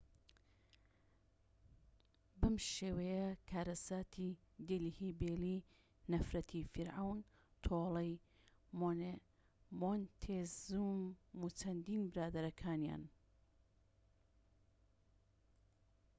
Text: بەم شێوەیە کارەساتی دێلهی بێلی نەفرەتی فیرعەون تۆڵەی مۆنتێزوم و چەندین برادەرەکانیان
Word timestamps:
بەم 2.39 2.55
شێوەیە 2.71 3.25
کارەساتی 3.49 4.31
دێلهی 4.67 5.17
بێلی 5.21 5.57
نەفرەتی 6.11 6.67
فیرعەون 6.71 7.19
تۆڵەی 7.63 8.13
مۆنتێزوم 9.81 11.01
و 11.39 11.43
چەندین 11.59 12.03
برادەرەکانیان 12.11 13.03